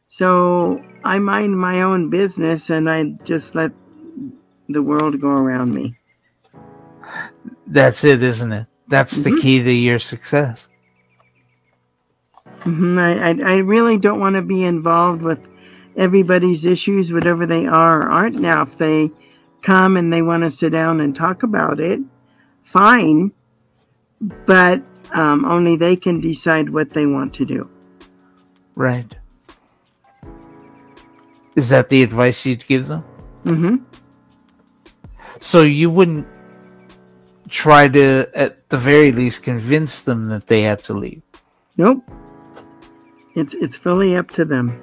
[0.08, 3.72] So I mind my own business and I just let
[4.68, 5.96] the world go around me.
[7.66, 8.66] that's it, isn't it?
[8.88, 9.40] That's the Mhm.
[9.40, 10.68] key to your success.
[12.62, 15.38] hmm I, I, I really don't want to be involved with
[15.96, 18.36] everybody's issues, whatever they are or aren't.
[18.40, 19.10] Now, if they
[19.66, 22.00] come and they want to sit down and talk about it,
[22.64, 23.32] fine.
[24.20, 24.80] But
[25.12, 27.68] um, only they can decide what they want to do.
[28.76, 29.12] Right.
[31.56, 33.04] Is that the advice you'd give them?
[33.44, 33.76] Mm-hmm.
[35.40, 36.26] So you wouldn't
[37.48, 41.22] try to, at the very least, convince them that they had to leave.
[41.76, 42.08] Nope.
[43.34, 44.80] It's it's fully up to them.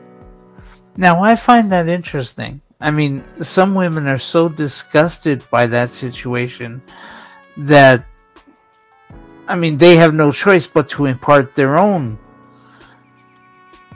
[0.96, 2.62] Now, I find that interesting.
[2.84, 6.82] I mean, some women are so disgusted by that situation
[7.56, 8.04] that,
[9.48, 12.20] I mean, they have no choice but to impart their own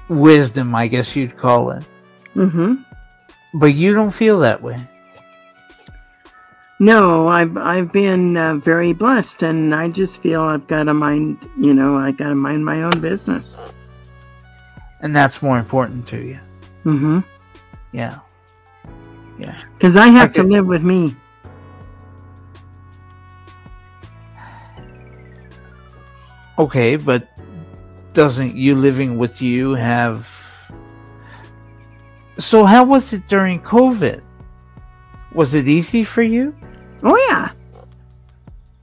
[0.07, 1.83] wisdom, I guess you'd call it.
[2.33, 2.75] hmm
[3.53, 4.79] But you don't feel that way.
[6.79, 11.43] No, I've I've been uh, very blessed, and I just feel I've got to mind.
[11.57, 13.57] You know, I got to mind my own business.
[15.01, 16.39] And that's more important to you.
[16.85, 17.19] Mm-hmm.
[17.91, 18.19] Yeah.
[19.37, 19.59] Yeah.
[19.77, 20.49] Because I have to Okay.
[20.49, 21.15] live with me.
[26.59, 27.27] Okay, but
[28.13, 30.27] doesn't you living with you have.
[32.39, 34.21] So, how was it during COVID?
[35.33, 36.55] Was it easy for you?
[37.03, 37.51] Oh yeah.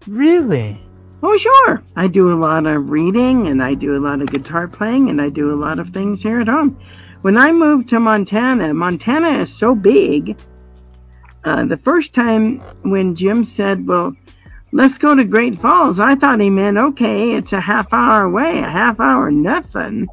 [0.07, 0.81] Really?
[1.23, 1.83] Oh sure.
[1.97, 5.21] I do a lot of reading, and I do a lot of guitar playing, and
[5.21, 6.79] I do a lot of things here at home.
[7.25, 10.37] When I moved to Montana, Montana is so big.
[11.43, 14.15] Uh, the first time when Jim said, "Well,
[14.73, 18.59] let's go to Great Falls," I thought he meant, "Okay, it's a half hour away."
[18.59, 20.07] A half hour, nothing.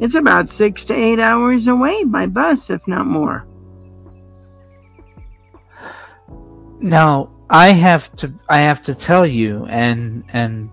[0.00, 3.46] It's about six to eight hours away by bus, if not more.
[6.80, 10.70] Now, I have to I have to tell you and and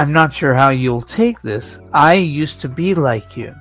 [0.00, 1.78] I'm not sure how you'll take this.
[1.92, 3.54] I used to be like you.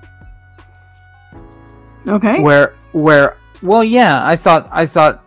[2.07, 2.39] Okay.
[2.39, 5.21] Where where well yeah, I thought I thought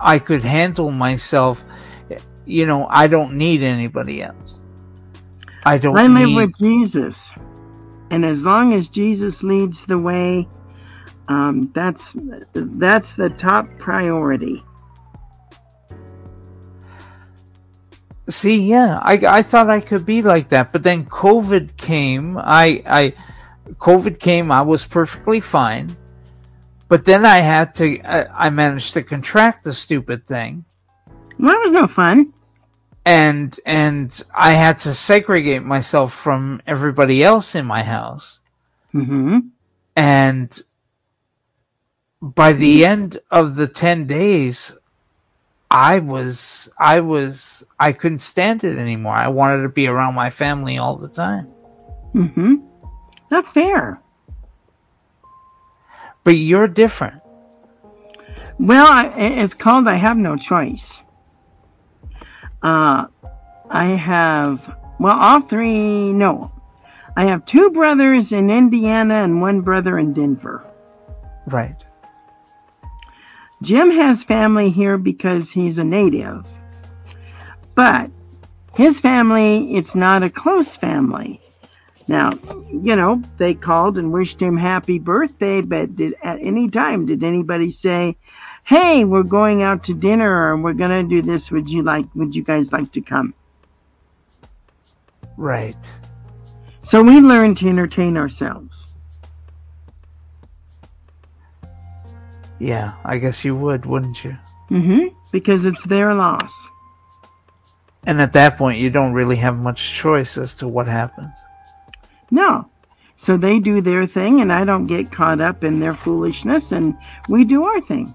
[0.00, 1.62] I could handle myself.
[2.44, 4.58] You know, I don't need anybody else.
[5.62, 7.30] I don't I live need with Jesus,
[8.10, 10.48] and as long as Jesus leads the way,
[11.28, 12.16] um, that's
[12.52, 14.64] that's the top priority.
[18.28, 22.36] See, yeah, I, I thought I could be like that, but then COVID came.
[22.36, 23.14] I, I,
[23.74, 24.52] COVID came.
[24.52, 25.96] I was perfectly fine,
[26.88, 28.00] but then I had to.
[28.02, 30.66] I, I managed to contract the stupid thing,
[31.38, 32.34] Well, that was no fun.
[33.06, 38.40] and and I had to segregate myself from everybody else in my house.
[38.92, 39.38] hmm
[39.96, 40.52] And
[42.20, 44.74] by the end of the ten days,
[45.70, 49.14] I was, I was, I couldn't stand it anymore.
[49.14, 51.48] I wanted to be around my family all the time.
[52.14, 52.54] Mm-hmm.
[53.30, 54.00] That's fair.
[56.24, 57.22] But you're different.
[58.58, 61.00] Well, I, it's called I have no choice.
[62.62, 63.06] Uh,
[63.70, 66.12] I have well, all three.
[66.12, 66.50] No,
[67.16, 70.64] I have two brothers in Indiana and one brother in Denver.
[71.46, 71.76] Right.
[73.62, 76.46] Jim has family here because he's a native.
[77.74, 78.10] But
[78.74, 81.40] his family, it's not a close family.
[82.06, 82.32] Now,
[82.70, 87.22] you know, they called and wished him happy birthday, but did at any time did
[87.22, 88.16] anybody say,
[88.64, 91.50] "Hey, we're going out to dinner or we're going to do this.
[91.50, 93.34] Would you like would you guys like to come?"
[95.36, 95.76] Right.
[96.82, 98.77] So we learned to entertain ourselves.
[102.58, 104.36] Yeah, I guess you would, wouldn't you?
[104.70, 105.14] Mm-hmm.
[105.30, 106.52] Because it's their loss.
[108.06, 111.32] And at that point, you don't really have much choice as to what happens.
[112.30, 112.68] No.
[113.16, 116.96] So they do their thing and I don't get caught up in their foolishness and
[117.28, 118.14] we do our thing.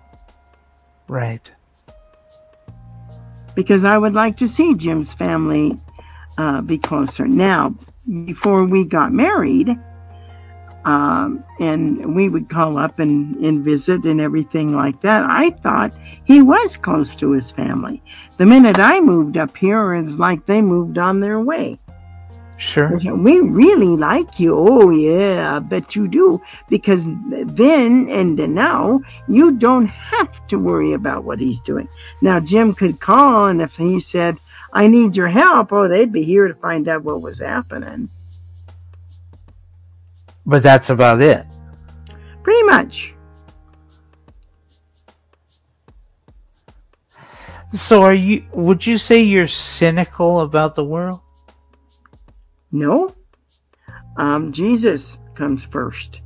[1.07, 1.51] Right.
[3.55, 5.79] because I would like to see Jim's family
[6.37, 7.27] uh, be closer.
[7.27, 7.75] Now,
[8.25, 9.77] before we got married,
[10.85, 15.93] um, and we would call up and, and visit and everything like that, I thought
[16.25, 18.03] he was close to his family.
[18.37, 21.79] The minute I moved up here, it's like they moved on their way.
[22.57, 22.99] Sure.
[22.99, 24.55] Said, We really like you.
[24.55, 26.41] Oh, yeah, I bet you do.
[26.69, 31.87] Because then and now, you don't have to worry about what he's doing.
[32.21, 34.37] Now, Jim could call, and if he said,
[34.71, 38.09] I need your help, oh, they'd be here to find out what was happening.
[40.45, 41.45] But that's about it.
[42.43, 43.13] Pretty much.
[47.73, 51.21] So are you would you say you're cynical about the world?
[52.71, 53.15] No.
[54.17, 56.21] Um, Jesus comes first.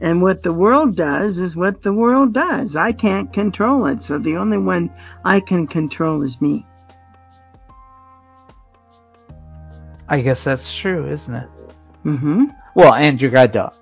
[0.00, 2.74] And what the world does is what the world does.
[2.74, 4.02] I can't control it.
[4.02, 4.90] So the only one
[5.24, 6.66] I can control is me.
[10.08, 11.48] I guess that's true, isn't it?
[12.02, 12.44] hmm
[12.74, 13.74] Well, and your guide dog.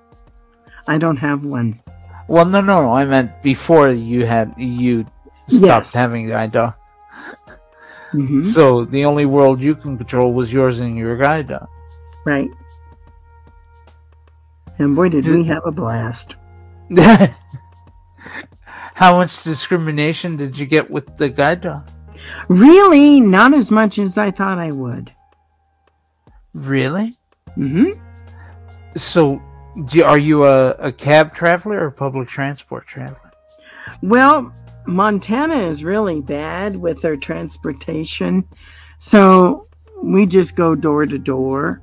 [0.87, 1.81] I don't have one.
[2.29, 2.93] Well, no, no, no.
[2.93, 5.05] I meant before you had you
[5.49, 5.95] stopped Yes.
[5.95, 6.75] having guide dog.
[8.13, 11.69] hmm So the only world you can control was yours and your guide dog.
[12.27, 12.51] Right.
[14.79, 16.37] And boy, did Did- we have a blast.
[18.95, 21.89] How much discrimination did you get with the guide dog?
[22.49, 25.11] Really, not as much as I thought I would.
[26.55, 27.17] Really?
[27.55, 27.91] hmm
[28.95, 29.43] So,
[29.87, 33.33] do, are you a, a cab traveler or public transport traveler?
[34.03, 34.53] Well,
[34.87, 38.47] Montana is really bad with their transportation.
[38.99, 39.69] So
[40.03, 41.83] we just go door to door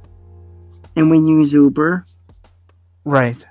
[0.95, 2.05] and we use Uber.
[3.05, 3.43] Right.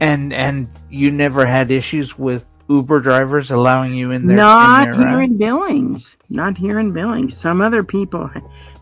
[0.00, 4.36] And and you never had issues with Uber drivers allowing you in there?
[4.36, 6.16] Not in their, here in Billings.
[6.28, 7.36] Not here in Billings.
[7.36, 8.30] Some other people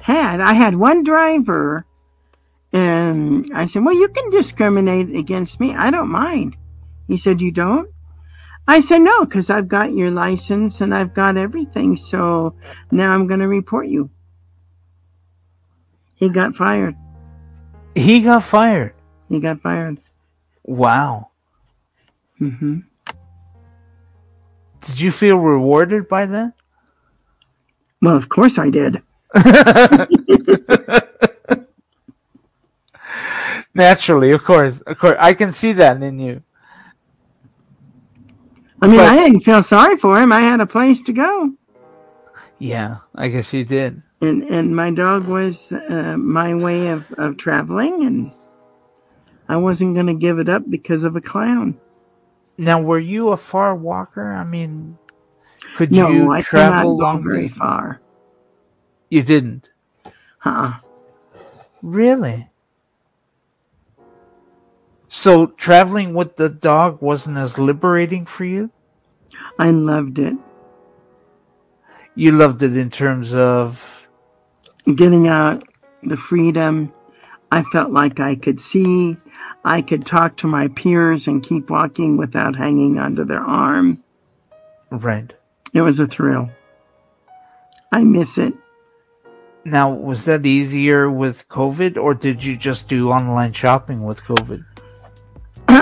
[0.01, 0.41] had.
[0.41, 1.84] I had one driver
[2.73, 5.75] and I said, Well, you can discriminate against me.
[5.75, 6.57] I don't mind.
[7.07, 7.91] He said, You don't?
[8.66, 11.97] I said, No, because I've got your license and I've got everything.
[11.97, 12.55] So
[12.91, 14.11] now I'm going to report you.
[16.16, 16.97] He got fired.
[17.95, 18.95] He got fired.
[19.29, 20.01] He got fired.
[20.64, 21.31] Wow.
[22.41, 22.81] Mm-hmm.
[24.83, 26.53] Did you feel rewarded by that?
[28.03, 29.03] Well, of course I did.
[33.79, 36.43] Naturally, of course, of course, I can see that in you.
[38.83, 40.33] I mean, But- I didn't feel sorry for him.
[40.33, 41.53] I had a place to go.
[42.59, 44.03] Yeah, I guess you did.
[44.20, 48.33] and and my dog was uh, my way of, of traveling and
[49.49, 51.79] i wasn't going to give it up because of a clown
[52.59, 54.33] Now, were you a far walker?
[54.35, 54.99] I mean,
[55.76, 57.59] could no you i travel long very distance?
[57.59, 58.01] far
[59.09, 59.70] You didn't,
[60.45, 60.81] uh-uh.
[61.81, 62.51] really.
[65.09, 68.71] So traveling with the dog wasn't as liberating for you.
[69.59, 70.35] i loved it.
[72.15, 74.07] You loved it in terms of?
[74.85, 75.67] Getting out
[76.03, 76.93] the freedom.
[77.51, 79.17] I felt like i could see.
[79.65, 84.03] I could talk to my peers and keep walking without hanging onto their arm.
[84.91, 85.33] Right.
[85.73, 86.51] it was a thrill.
[87.93, 88.53] I miss it.
[89.65, 94.65] Now, was that easier with COVID, or did you just do online shopping with COVID?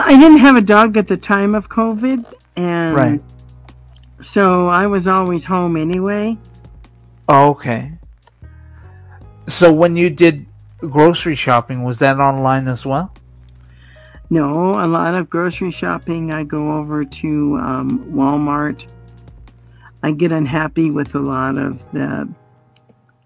[0.06, 3.22] I didn't have a dog at the time of COVID, and Right.
[4.22, 6.38] so I was always home anyway.
[7.28, 7.90] Oh, okay.
[9.48, 10.46] So when you did
[10.78, 13.12] grocery shopping, was that online as well?
[14.30, 16.32] No, a lot of grocery shopping.
[16.32, 18.86] I go over to um, Walmart.
[20.04, 22.28] I get unhappy with a lot of the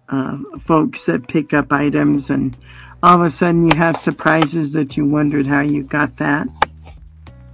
[0.08, 2.56] uh, folks that pick up items, and
[3.02, 6.48] all of a sudden you have surprises that you wondered how you got that.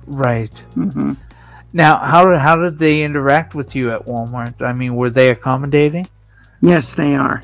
[0.06, 0.56] Right.
[0.74, 1.12] hmm
[1.72, 4.62] Now, how did how did they interact with you at Walmart?
[4.62, 6.08] I mean, were they accommodating?
[6.60, 7.42] Yes, they are.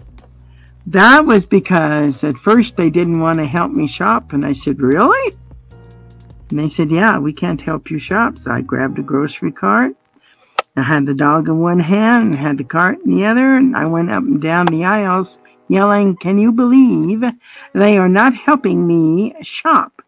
[0.86, 4.80] That was because at first they didn't want to help me shop, and I said,
[4.80, 5.36] Really?
[6.50, 8.38] And they said, Yeah, we can't help you shop.
[8.38, 9.94] So I grabbed a grocery cart.
[10.76, 13.76] I had the dog in one hand and had the cart in the other, and
[13.76, 15.38] I went up and down the aisles
[15.68, 17.22] yelling, Can you believe
[17.74, 20.01] they are not helping me shop?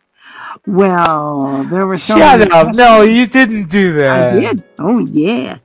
[0.67, 2.75] Well, there were so Shut up!
[2.75, 4.33] No, you didn't do that.
[4.33, 4.65] I did.
[4.79, 5.59] Oh yeah,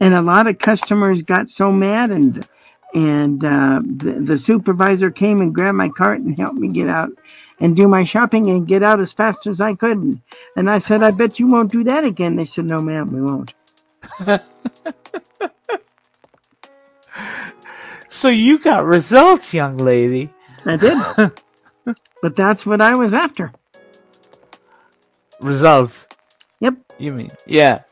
[0.00, 2.46] and a lot of customers got so mad, and
[2.94, 7.10] and uh, the, the supervisor came and grabbed my cart and helped me get out
[7.60, 10.20] and do my shopping and get out as fast as I could.
[10.56, 12.36] And I said, I bet you won't do that again.
[12.36, 13.54] They said, No, ma'am, we won't.
[18.14, 20.30] So you got results, young lady.
[20.64, 20.96] I did,
[22.22, 23.52] but that's what I was after.
[25.44, 26.08] Results.
[26.60, 26.74] Yep.
[26.98, 27.30] You mean?
[27.46, 27.82] Yeah.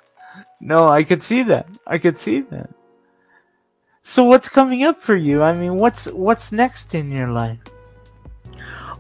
[0.61, 1.67] No, I could see that.
[1.87, 2.71] I could see that.
[4.03, 5.43] So what's coming up for you?
[5.43, 7.59] I mean, what's what's next in your life?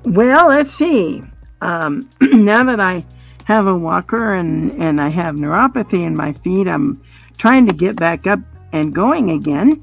[0.05, 1.23] Well, let's see.
[1.63, 3.05] Um, now that I
[3.45, 7.03] have a walker and, and I have neuropathy in my feet, I'm
[7.39, 8.41] trying to get back up
[8.73, 9.83] and going again.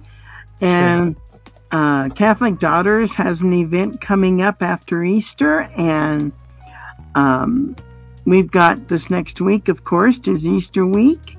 [0.62, 1.16] And
[1.72, 6.32] uh, Catholic Daughters has an event coming up after Easter, and
[7.16, 7.76] um,
[8.30, 11.38] we've got this next week, of course, is Easter week,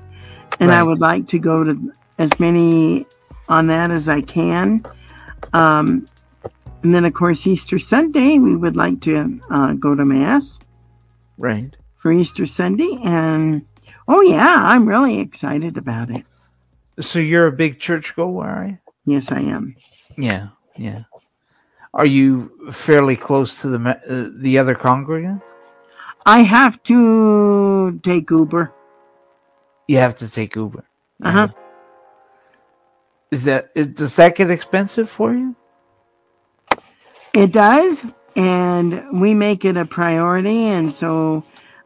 [0.59, 3.05] and I would like to go to as many
[3.47, 4.85] on that as I can.
[5.53, 6.05] Um,
[6.83, 10.59] and then, of course, Easter Sunday, we would like to uh, go to Mass
[11.37, 11.75] Right.
[11.97, 13.65] for Easter Sunday, and
[14.07, 16.25] oh yeah, I'm really excited about it.
[16.99, 18.77] So you're a big church goer, are you?
[19.05, 19.75] Yes, I am.
[20.17, 21.03] Yeah, yeah.
[21.93, 25.41] Are you fairly close to the uh, the other congregants?
[26.25, 28.73] I have to take Uber.
[29.87, 30.85] You have to take Uber.
[31.23, 31.47] Uh-huh.
[33.31, 35.55] Is that is, does that get expensive for you?
[37.33, 38.03] It does,
[38.35, 41.43] and we make it a priority, and so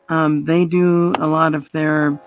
[0.09, 2.19] um, they do a lot of their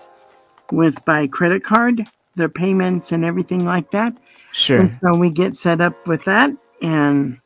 [0.71, 4.13] with by credit card, their payments and everything like that.
[4.51, 4.81] Sure.
[4.81, 6.51] And so we get set up with that
[6.81, 7.39] and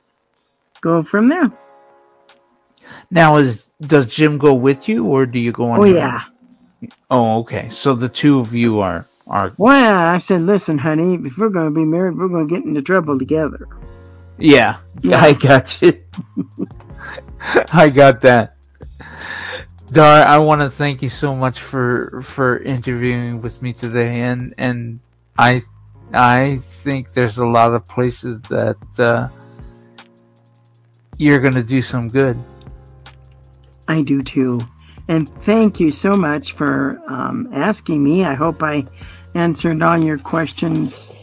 [0.82, 1.52] go from there.
[3.14, 5.80] Now, is does Jim go with you, or do you go on?
[5.80, 6.24] Oh your yeah.
[6.82, 6.90] own?
[7.12, 7.70] Oh, okay.
[7.70, 11.68] So the two of you are are Well, I said, listen, honey, if we're going
[11.68, 13.68] to be married, we're going to get into trouble together.
[14.40, 14.78] yeah.
[15.04, 15.22] Yeah.
[15.22, 15.94] I got you.
[17.72, 18.56] I got that.
[19.92, 24.52] Dar, I want to thank you so much for for interviewing with me today, and
[24.58, 25.00] and
[25.38, 25.62] I
[26.14, 29.30] I think there's a lot of places that uh,
[31.20, 32.40] you're going to do some good.
[33.88, 34.62] I do too.
[35.10, 38.24] And thank you so much for um, asking me.
[38.24, 38.86] I hope I
[39.36, 41.14] answered all your questions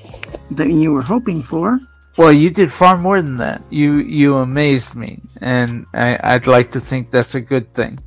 [0.51, 1.81] that you were hoping for.
[2.17, 3.63] Well, you did far more than that.
[3.71, 7.99] You you amazed me, and I, I'd like to think that's a good thing.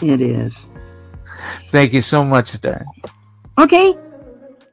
[0.00, 0.66] It is.
[1.68, 2.84] Thank you so much, Dar.
[3.58, 3.94] Okay.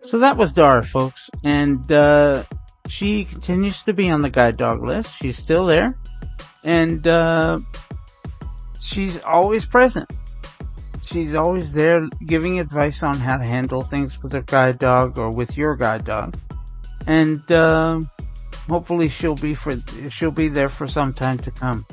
[0.03, 2.43] So that was Dara, folks, and uh,
[2.87, 5.15] she continues to be on the guide dog list.
[5.17, 5.97] She's still there,
[6.63, 7.59] and uh,
[8.81, 10.09] she's always present.
[11.03, 15.31] She's always there giving advice on how to handle things with her guide dog or
[15.31, 16.35] with your guide dog,
[17.07, 18.01] and uh,
[18.69, 19.73] hopefully she'll be for
[20.09, 21.85] she'll be there for some time to come.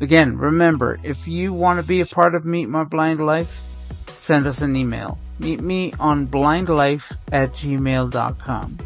[0.00, 3.62] Again, remember, if you want to be a part of Meet My Blind Life,
[4.08, 5.18] send us an email.
[5.38, 8.78] Meet me on blindlife at gmail.com.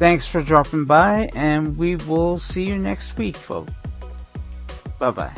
[0.00, 3.70] Thanks for dropping by, and we will see you next week, folks.
[4.98, 5.34] Bye bye.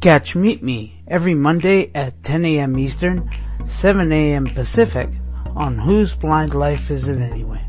[0.00, 2.78] Catch Meet Me every Monday at 10 a.m.
[2.78, 3.28] Eastern,
[3.64, 4.46] 7 a.m.
[4.46, 5.10] Pacific
[5.56, 7.68] on Whose Blind Life Is It Anyway?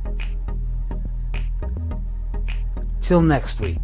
[3.01, 3.79] Till next week.